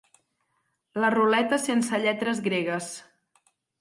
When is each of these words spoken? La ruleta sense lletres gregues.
La 1.03 1.11
ruleta 1.15 1.59
sense 1.65 1.99
lletres 2.07 2.41
gregues. 2.49 2.89